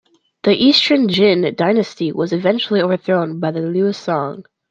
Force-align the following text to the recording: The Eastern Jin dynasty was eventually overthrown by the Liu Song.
The 0.41 0.55
Eastern 0.55 1.09
Jin 1.09 1.53
dynasty 1.55 2.11
was 2.11 2.33
eventually 2.33 2.81
overthrown 2.81 3.39
by 3.39 3.51
the 3.51 3.61
Liu 3.61 3.93
Song. 3.93 4.43